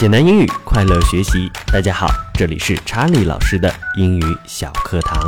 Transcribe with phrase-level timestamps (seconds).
[0.00, 1.48] 简单英语，快乐学习。
[1.72, 5.24] 大家好，这里是查理老师的英语小课堂。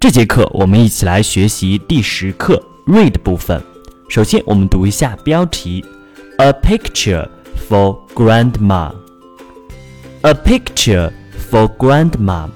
[0.00, 3.62] 这节课我们一起来学习第十课 read 部分。
[4.08, 5.84] 首先，我们读一下标题
[6.38, 7.28] ：A picture
[7.68, 8.92] for grandma。
[10.22, 11.12] A picture
[11.48, 12.48] for grandma。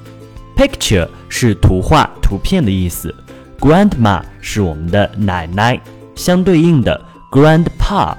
[0.56, 3.14] Picture 是图画、图片的意思。
[3.60, 5.80] Grandma 是我们的奶奶，
[6.16, 7.00] 相对应的
[7.30, 8.16] grandpa。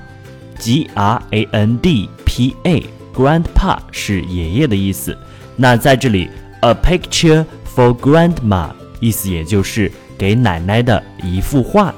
[0.59, 5.17] G R A N D P A，grandpa 是爷爷的意思。
[5.55, 6.29] 那在这里
[6.61, 11.93] ，a picture for grandma，意思也就是给奶奶的一幅画。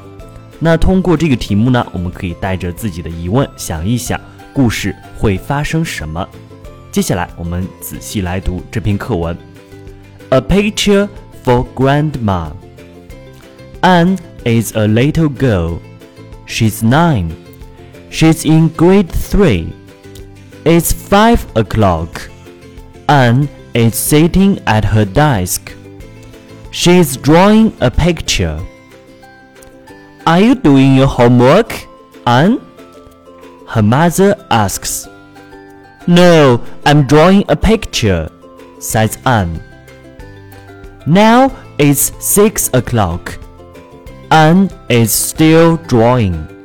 [0.59, 4.19] 那通过这个题目呢，我们可以带着自己的疑问想一想，
[4.53, 6.27] 故事会发生什么。
[6.91, 9.37] 接下来我们仔细来读这篇课文。
[10.29, 11.07] A picture
[11.45, 12.51] for grandma.
[13.81, 15.77] Ann is a little girl.
[16.47, 17.29] She's nine.
[18.09, 19.73] She's in grade 3.
[20.65, 22.29] It's 5 o'clock.
[23.07, 25.73] Anne is sitting at her desk.
[26.71, 28.59] She's drawing a picture.
[30.25, 31.87] Are you doing your homework,
[32.25, 32.59] Anne?
[33.67, 35.07] Her mother asks.
[36.07, 38.29] No, I'm drawing a picture,
[38.79, 39.61] says Anne.
[41.05, 43.37] Now it's 6 o'clock.
[44.31, 46.56] Anne is still drawing.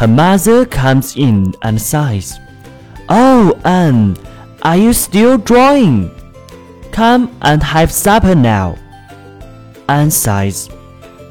[0.00, 2.38] Her mother comes in and sighs,
[3.08, 4.16] Oh, Anne,
[4.62, 6.10] are you still drawing?
[6.92, 8.76] Come and have supper now.
[9.88, 10.68] Anne sighs,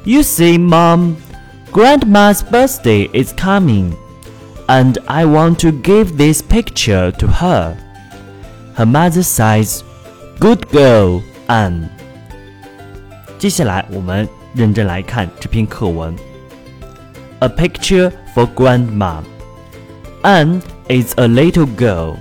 [0.04, 1.16] You see, Mom,
[1.70, 3.96] Grandma's birthday is coming,
[4.68, 7.76] and I want to give this picture to her.
[8.74, 9.84] Her mother sighs,
[10.40, 11.90] Good girl, Anne.
[13.38, 16.16] 接下来，我们认真来看这篇课文。
[17.40, 19.20] A picture for grandma.
[20.22, 22.16] Anne is a little girl.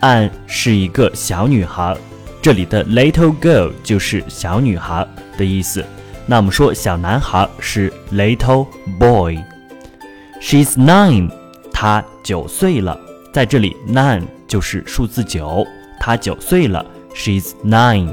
[0.00, 1.96] Anne 是一个小女孩。
[2.40, 5.06] 这里的 little girl 就是小女孩
[5.38, 5.84] 的意思。
[6.26, 8.66] 那我们说小男孩是 little
[8.98, 11.30] boy。She's nine.
[11.72, 12.98] 她九岁了。
[13.32, 15.66] 在这里，nine 就是数字九。
[16.00, 16.84] 她九岁了。
[17.14, 18.12] She's nine.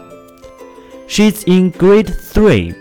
[1.07, 2.75] She's in grade three.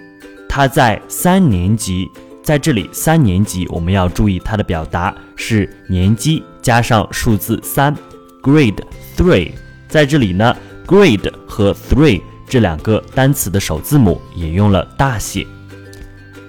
[0.49, 2.11] 她在三年级。
[2.44, 7.96] 在这里，三年级我们要注意它的表达是年级加上数字三
[8.42, 8.84] ，grade
[9.16, 9.52] three。
[9.88, 10.56] 在这里呢
[10.86, 15.48] ，grade 和 three 这两个单词的首字母也用了大写。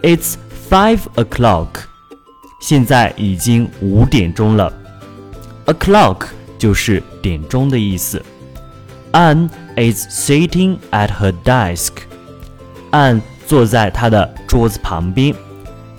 [0.02, 0.34] It's
[0.68, 1.68] five o'clock，
[2.60, 4.72] 现在已经五点钟了。
[5.66, 6.26] O'clock
[6.58, 8.20] 就是点钟的意思。
[9.12, 11.92] Anne is sitting at her desk，
[12.90, 15.32] 安坐在她的桌子旁边。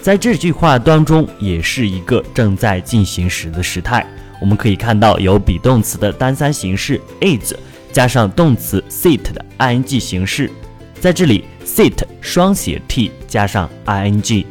[0.05, 4.05] 在这句话当中，也是一个正在进行时的时态。
[4.39, 7.55] 我们可以看到有 be 动词的单三形式 is，
[7.91, 10.51] 加上动词 sit 的 ing 形式。
[10.99, 14.45] 在这里，sit 双写 t 加上 ing。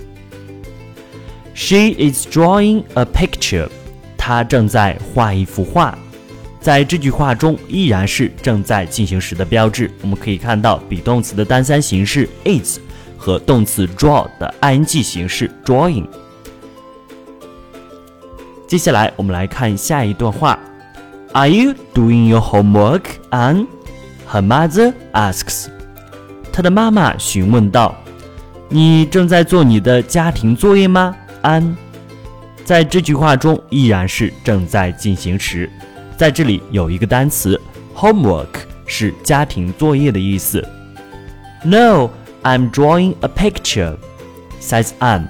[1.54, 3.68] She is drawing a picture。
[4.18, 5.96] 她正在画一幅画。
[6.60, 9.88] 在这句话中，依然是正在进行时的标志。
[10.02, 12.80] 我们可以看到 be 动词的单三形式 is。
[13.24, 16.04] 和动词 draw 的 ing 形式 drawing。
[18.66, 20.58] 接下来我们来看下一段话
[21.32, 23.66] ：Are you doing your homework, Ann?
[24.30, 25.68] Her mother asks.
[26.52, 27.96] 她的妈妈询问道
[28.68, 31.76] ：“你正在做你的家庭作业吗，Ann？”
[32.62, 35.70] 在这句话中依然是正在进行时，
[36.18, 37.58] 在这里有一个单词
[37.96, 38.48] homework
[38.84, 40.62] 是家庭作业的意思。
[41.64, 42.10] No。
[42.43, 43.97] I'm drawing a picture,
[44.61, 45.27] says Anne.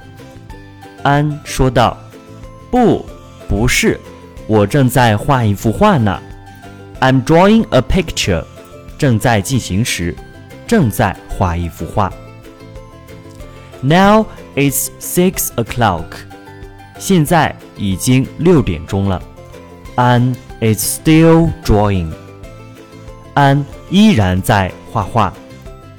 [1.04, 3.06] 安说道：“不，
[3.48, 4.00] 不是，
[4.48, 6.22] 我正在画一幅画呢。
[7.00, 8.44] I'm drawing a picture，
[8.98, 10.16] 正在进行时，
[10.68, 12.12] 正在画一幅画。
[13.82, 16.06] Now it's six o'clock，
[17.00, 19.22] 现在已经六点钟了。
[19.96, 22.12] Anne is still drawing，
[23.34, 25.34] 安依然在画画，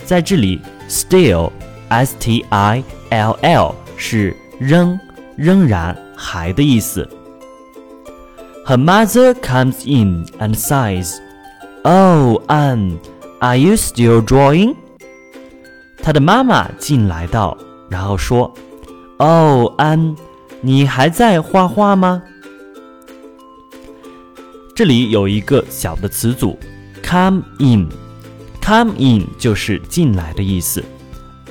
[0.04, 0.60] 在这里。
[0.87, 1.51] Still,
[1.89, 4.99] s t i l l 是仍、
[5.35, 7.07] 仍然、还的意思。
[8.65, 11.17] Her mother comes in and sighs,
[11.83, 12.97] "Oh, Anne,
[13.39, 14.75] are you still drawing?"
[16.01, 17.57] 她的妈妈进来到，
[17.89, 18.51] 然后说
[19.17, 20.15] oh ann
[20.61, 22.21] 你还在画画吗？”
[24.75, 26.57] 这里有一个小的词组
[27.03, 27.87] ，come in。
[28.65, 30.83] Come in 就是进来的意思。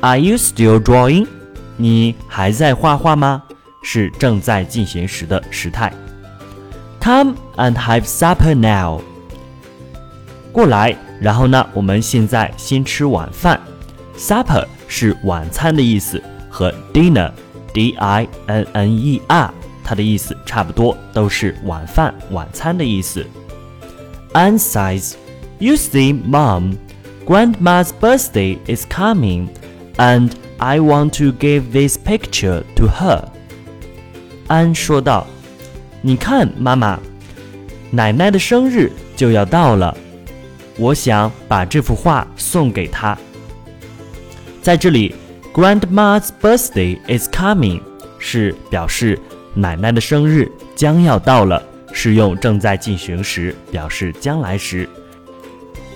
[0.01, 1.29] Are you still drawing？
[1.77, 3.41] 你还在画画吗？
[3.85, 5.93] 是正在进行时的时态。
[7.01, 9.01] Come and have supper now.
[10.51, 13.61] 过来，然后呢，我们现在先吃晚饭。
[14.19, 16.21] Supper 是晚餐的意思，
[16.51, 17.31] 和 dinner
[17.73, 23.25] d i n n e r 它的意思差不多，都是晚饭、晚餐的意思。
[24.33, 25.15] Anne says,
[25.59, 26.77] "You see, Mom,
[27.27, 29.49] Grandma's birthday is coming,
[29.97, 33.25] and I want to give this picture to her."
[34.47, 35.27] 安说道
[36.03, 37.01] ：“你看，妈妈，
[37.91, 39.97] 奶奶的生日就要到了。”
[40.77, 43.17] 我想把这幅画送给她。
[44.61, 45.15] 在这里
[45.55, 47.81] ，Grandma's birthday is coming
[48.19, 49.19] 是表示
[49.55, 51.63] 奶奶的生日将要到了，
[51.93, 54.89] 是用正在进行时表示将来时。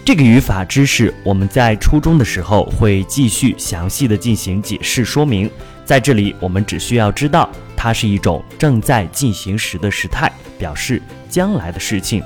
[0.08, 5.50] 这个语法知识我们在初中的时候会继续详细的进行解释说明。
[5.84, 7.46] 在这里，我们只需要知道
[7.76, 12.22] 它是一种正在进行时的时态，表示将来的事情。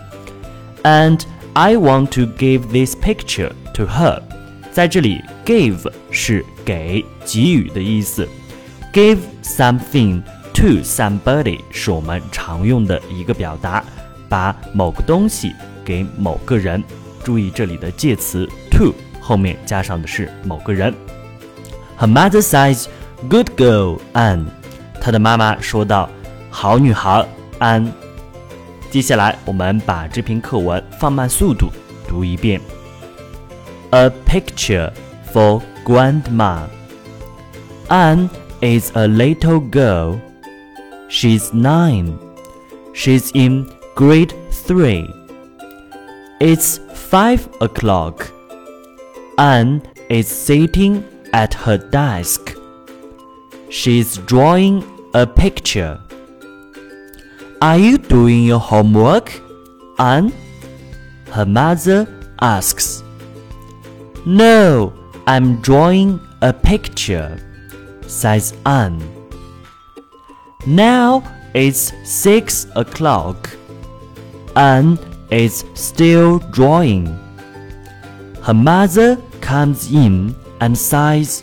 [0.85, 1.23] And
[1.55, 4.23] I want to give this picture to her。
[4.71, 8.29] 在这里，give 是给、给予的意思。
[8.93, 10.23] Give something
[10.55, 13.83] to somebody 是我们常用的一个表达，
[14.29, 15.53] 把某个东西
[15.85, 16.81] 给某个人。
[17.24, 20.94] 注意这里的介词 to 后面加上的是某个人。
[22.00, 22.86] Her mother says,
[23.30, 24.46] "Good girl, Anne."
[25.02, 26.10] 她的妈妈说道：“
[26.50, 27.26] 好女孩，
[27.60, 27.92] 安。”
[28.90, 31.70] 接下来，我们把这篇课文放慢速度
[32.08, 32.62] 读一遍。
[33.90, 34.92] A picture
[35.34, 36.62] for Grandma.
[37.90, 38.30] Anne
[38.62, 40.20] is a little girl.
[41.10, 42.18] She's nine.
[42.94, 45.10] She's in grade three.
[46.45, 48.29] It's five o'clock.
[49.39, 49.81] Anne
[50.11, 52.57] is sitting at her desk.
[53.69, 54.83] She's drawing
[55.15, 56.01] a picture.
[57.61, 59.41] Are you doing your homework,
[60.01, 60.33] Anne?
[61.31, 62.09] Her mother
[62.41, 63.05] asks.
[64.27, 64.93] No,
[65.29, 67.39] I'm drawing a picture,
[68.09, 69.01] says Anne.
[70.67, 71.23] Now
[71.55, 73.49] it's six o'clock.
[74.57, 74.99] Anne
[75.33, 77.07] is still drawing.
[78.43, 81.43] Her mother comes in and says,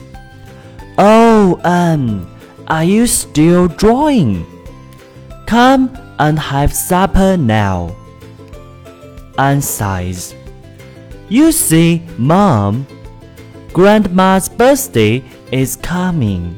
[0.97, 2.27] Oh, Anne,
[2.67, 4.45] are you still drawing?
[5.47, 7.95] Come and have supper now.
[9.37, 10.35] Anne sighs.
[11.29, 12.85] You see, Mom,
[13.71, 16.57] Grandma's birthday is coming,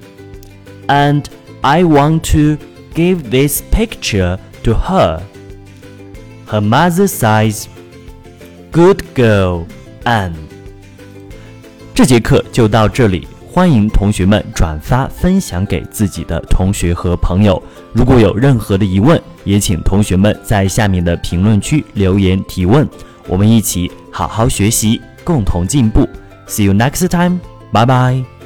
[0.89, 1.29] and
[1.63, 2.57] I want to
[2.93, 5.25] give this picture to her.
[6.51, 7.67] Her mother sighs.
[8.73, 9.63] Good girl,
[10.03, 10.33] Anne.
[11.93, 13.25] 这节课就到这里。
[13.49, 17.61] 欢迎同学们转发分享给自己的同学和朋友。
[17.93, 22.85] 如果有任何的疑问，也请同学们在下面的评论区留言提问。
[23.29, 26.05] 我们一起好好学习，共同进步。
[26.47, 27.39] See you next time.
[27.71, 28.40] Bye bye.